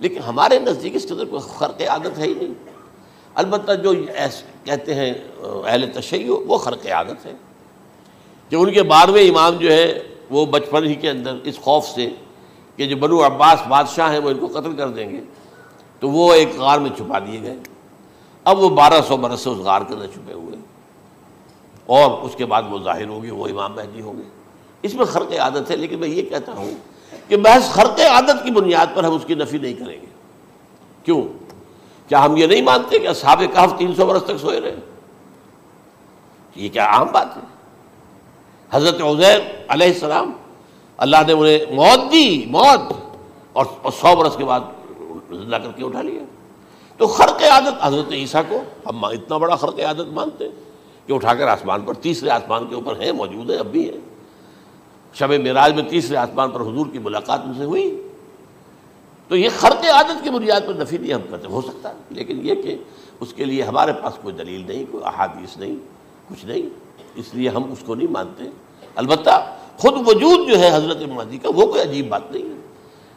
لیکن 0.00 0.18
ہمارے 0.18 0.58
نزدیک 0.58 0.96
اس 0.96 1.06
قدر 1.08 1.24
کوئی 1.24 1.42
خرق 1.58 1.82
عادت 1.82 2.18
ہے 2.18 2.26
ہی 2.26 2.34
نہیں۔ 2.34 2.54
البتہ 3.34 3.72
جو 3.72 3.94
کہتے 4.64 4.94
ہیں، 4.94 5.14
اہل 5.40 5.90
تشیع، 5.94 6.34
وہ 6.46 6.58
خرق 6.58 6.86
عادت 6.86 7.26
ہے۔ 7.26 7.32
کہ 8.48 8.56
ان 8.56 8.72
کے 8.72 8.82
بارہویں 8.82 9.28
امام 9.28 9.56
جو 9.56 9.72
ہے، 9.72 10.02
وہ 10.30 10.46
بچپن 10.46 10.84
ہی 10.84 10.94
کے 10.94 11.10
اندر 11.10 11.36
اس 11.44 11.58
خوف 11.58 11.86
سے 11.86 12.10
کہ 12.76 12.86
جو 12.86 12.96
بنو 12.96 13.26
عباس 13.26 13.66
بادشاہ 13.68 14.12
ہیں، 14.12 14.18
وہ 14.18 14.30
ان 14.30 14.38
کو 14.38 14.46
قتل 14.46 14.72
کر 14.76 14.88
دیں 14.88 15.10
گے۔ 15.10 15.20
تو 16.00 16.10
وہ 16.10 16.32
ایک 16.32 16.56
غار 16.56 16.78
میں 16.78 16.90
چھپا 16.90 17.18
دیے 17.18 17.42
گئے۔ 17.42 17.56
اب 18.44 18.58
وہ 18.58 18.68
بارہ 18.68 19.00
سو 19.08 19.16
برس 19.16 19.40
سے 19.40 19.50
اس 19.50 19.58
غار 19.58 19.80
کے 19.88 19.94
اندر 19.94 20.06
چھپے 20.06 20.32
ہوئے۔ 20.32 20.56
اور 21.86 22.10
اس 22.22 22.34
کے 22.34 22.46
بعد 22.46 22.62
وہ 22.70 22.78
ظاہر 22.78 23.06
ہوگی، 23.06 23.30
وہ 23.30 23.48
امام 23.48 23.72
مہدی 23.72 24.00
ہوں 24.00 24.16
گے۔ 24.16 24.22
اس 24.82 24.94
میں 24.94 25.04
خرق 25.04 25.32
عادت 25.32 25.70
ہے، 25.70 25.76
لیکن 25.76 25.98
میں 25.98 26.08
یہ 26.08 26.22
کہتا 26.22 26.52
ہوں 26.52 26.70
کہ 27.28 27.36
محض 27.36 27.64
خرق 27.64 28.00
عادت 28.00 28.44
کی 28.44 28.50
بنیاد 28.50 28.86
پر 28.94 29.04
ہم 29.04 29.14
اس 29.14 29.24
کی 29.26 29.34
نفی 29.34 29.58
نہیں 29.58 29.74
کریں 29.74 30.00
گے۔ 30.00 30.06
کیوں؟ 31.02 31.22
کیا 32.08 32.24
ہم 32.24 32.36
یہ 32.36 32.46
نہیں 32.46 32.62
مانتے 32.62 32.98
کہ 32.98 33.08
اصحاب 33.08 33.40
کہف 33.40 33.78
تین 33.78 33.94
سو 33.94 34.06
برس 34.06 34.22
تک 34.24 34.32
سوئے 34.40 34.60
رہے؟ 34.60 34.76
یہ 36.56 36.68
کیا 36.68 36.86
عام 36.86 37.06
بات 37.12 37.36
ہے؟ 37.36 37.42
حضرت 38.70 39.02
عزیر 39.02 39.40
علیہ 39.68 39.86
السلام، 39.86 40.32
اللہ 40.96 41.16
نے 41.26 41.32
انہیں 41.32 41.74
موت 41.74 42.12
دی، 42.12 42.46
موت، 42.46 42.92
اور 43.52 43.66
سو 43.84 44.16
برس 44.16 44.36
کے 44.36 44.44
بعد 44.44 44.60
زندہ 45.30 45.56
کر 45.56 45.72
کے 45.76 45.84
اٹھا 45.84 46.02
لیا 46.02 46.22
تو 46.96 47.06
خرق 47.06 47.42
عادت، 47.42 47.74
حضرت 47.80 48.12
عیسیٰ 48.12 48.42
کو 48.48 48.62
ہم 48.86 49.04
اتنا 49.04 49.36
بڑا 49.36 49.56
خرق 49.56 49.80
عادت 49.80 50.12
مانتے 50.12 50.44
ہیں 50.44 50.52
کہ 51.06 51.12
اٹھا 51.12 51.34
کر 51.34 51.48
آسمان 51.48 51.80
پر 51.80 51.94
تیسرے 51.94 52.30
آسمان 52.30 52.66
کے 52.66 52.74
اوپر 52.74 53.00
ہیں، 53.00 53.12
موجود 53.12 53.50
ہیں، 53.50 53.58
اب 53.58 53.66
بھی 53.66 53.90
ہیں۔ 53.90 54.00
شب 55.14 55.30
معراج 55.30 55.74
میں 55.74 55.82
تیسرے 55.82 56.16
آسمان 56.16 56.50
پر 56.50 56.60
حضور 56.60 56.86
کی 56.92 56.98
ملاقات 56.98 57.40
ان 57.44 57.54
سے 57.54 57.64
ہوئی۔ 57.64 58.02
تو 59.28 59.36
یہ 59.36 59.48
خرق 59.58 59.84
عادت 59.92 60.24
کی 60.24 60.30
بنیاد 60.30 60.60
پر 60.66 60.74
نفی 60.74 60.98
نہیں 60.98 61.14
ہم 61.14 61.20
کرتے، 61.30 61.48
ہو 61.48 61.60
سکتا 61.60 61.88
ہے، 61.88 61.94
لیکن 62.10 62.40
یہ 62.42 62.54
کہ 62.54 62.76
اس 63.20 63.32
کے 63.32 63.44
لیے 63.44 63.62
ہمارے 63.62 63.92
پاس 63.92 64.12
کوئی 64.22 64.34
دلیل 64.34 64.64
نہیں، 64.66 64.84
کوئی 64.90 65.04
احادیث 65.04 65.56
نہیں، 65.56 65.76
کچھ 66.28 66.46
نہیں، 66.46 66.62
اس 67.14 67.34
لیے 67.34 67.48
ہم 67.48 67.72
اس 67.72 67.78
کو 67.86 67.94
نہیں 67.94 68.10
مانتے۔ 68.10 68.44
البتہ 68.94 69.54
خود 69.78 70.08
وجود 70.08 70.48
جو 70.48 70.58
ہے 70.58 70.74
حضرت 70.74 71.02
مہدی 71.02 71.38
کا، 71.38 71.48
وہ 71.56 71.66
کوئی 71.66 71.82
عجیب 71.82 72.08
بات 72.08 72.32
نہیں 72.32 72.42
ہے۔ 72.42 72.55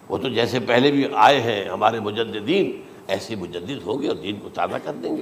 وہ 0.10 0.18
تو 0.18 0.30
جیسے 0.30 0.60
پہلے 0.60 0.92
بھی 0.92 1.08
آئے 1.14 1.42
ہیں 1.42 1.66
ہمارے 1.66 2.00
مجددین، 2.00 2.82
ایسے 3.08 3.36
مجدد 3.36 3.88
ہوں 3.88 4.02
گے 4.02 4.08
اور 4.08 4.16
دین 4.16 4.40
کو 4.40 4.50
تازہ 4.54 4.76
کر 4.84 4.94
دیں 4.94 5.18
گے۔ 5.18 5.22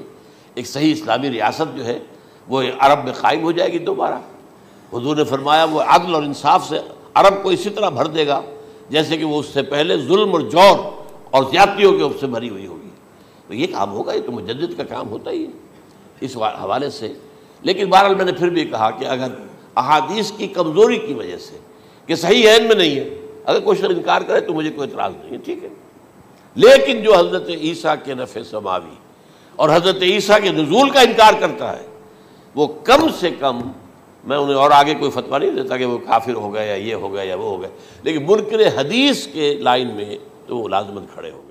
ایک 0.53 0.67
صحیح 0.67 0.91
اسلامی 0.91 1.29
ریاست 1.29 1.77
جو 1.77 1.85
ہے، 1.85 1.99
وہ 2.47 2.63
عرب 2.79 3.03
میں 3.03 3.13
قائم 3.13 3.43
ہو 3.43 3.51
جائے 3.51 3.73
گی 3.73 3.77
دوبارہ۔ 3.77 4.19
حضور 4.93 5.17
نے 5.17 5.23
فرمایا، 5.23 5.63
وہ 5.63 5.81
عدل 5.81 6.15
اور 6.15 6.23
انصاف 6.23 6.69
سے 6.69 6.79
عرب 7.13 7.43
کو 7.43 7.49
اسی 7.49 7.69
طرح 7.69 7.89
بھر 7.89 8.05
دے 8.05 8.27
گا، 8.27 8.41
جیسے 8.89 9.17
کہ 9.17 9.23
وہ 9.23 9.39
اس 9.39 9.45
سے 9.45 9.61
پہلے 9.61 9.97
ظلم 9.97 10.31
اور 10.31 10.41
جور 10.41 10.79
اور 11.31 11.43
زیادتیوں 11.51 11.91
کے 11.91 12.19
سے 12.19 12.27
بھری 12.27 12.49
ہوئی 12.49 12.67
ہوگی۔ 12.67 12.89
تو 13.47 13.53
یہ 13.53 13.67
کام 13.67 13.91
ہوگا، 13.91 14.13
یہ 14.13 14.21
تو 14.25 14.31
مجدد 14.31 14.77
کا 14.77 14.83
کام 14.83 15.09
ہوتا 15.09 15.31
ہی 15.31 15.43
ہے 15.43 15.51
اس 16.21 16.37
حوالے 16.37 16.89
سے۔ 16.89 17.13
لیکن 17.61 17.89
بہرحال 17.89 18.15
میں 18.15 18.25
نے 18.25 18.31
پھر 18.31 18.49
بھی 18.49 18.65
کہا 18.65 18.91
کہ 18.91 19.05
اگر 19.05 19.27
احادیث 19.75 20.31
کی 20.31 20.47
کمزوری 20.47 20.97
کی 20.97 21.13
وجہ 21.13 21.37
سے، 21.37 21.57
کہ 22.05 22.15
صحیح 22.15 22.49
عین 22.49 22.67
میں 22.67 22.75
نہیں 22.75 22.95
ہے 22.95 23.09
اگر 23.47 23.59
کوئی 23.59 23.77
شخص 23.77 23.89
انکار 23.89 24.21
کرے 24.21 24.39
تو 24.41 24.53
مجھے 24.53 24.69
کوئی 24.69 24.89
اعتراض 24.89 25.13
نہیں 25.15 25.31
ہے، 25.31 25.37
ٹھیک 25.37 25.63
ہے۔ 25.63 25.69
لیکن 26.55 27.01
جو 27.01 27.17
حضرت 27.17 27.49
عیسیٰ 27.49 27.95
کے 28.03 28.13
نفع 28.13 28.43
سماوی 28.49 28.95
اور 29.55 29.69
حضرت 29.69 30.01
عیسیٰ 30.01 30.41
کے 30.43 30.51
نزول 30.51 30.89
کا 30.89 31.01
انکار 31.01 31.33
کرتا 31.39 31.79
ہے، 31.79 31.85
وہ 32.55 32.67
کم 32.83 33.07
سے 33.19 33.31
کم 33.31 33.61
میں 34.23 34.37
انہیں 34.37 34.55
اور 34.55 34.71
آگے 34.71 34.93
کوئی 34.93 35.11
فتویٰ 35.11 35.39
نہیں 35.39 35.51
دیتا 35.51 35.77
کہ 35.77 35.85
وہ 35.85 35.97
کافر 35.97 36.33
ہو 36.33 36.53
گئے 36.53 36.67
یا 36.67 36.75
یہ 36.75 36.93
ہو 36.93 37.13
گیا 37.13 37.23
یا 37.23 37.35
وہ 37.35 37.49
ہو 37.49 37.61
گئے، 37.61 37.69
لیکن 38.03 38.25
منکر 38.25 38.67
حدیث 38.77 39.27
کے 39.27 39.53
لائن 39.53 39.87
میں 39.87 40.17
تو 40.47 40.57
وہ 40.57 40.67
لازمت 40.69 41.03
کھڑے 41.13 41.31
ہو 41.31 41.41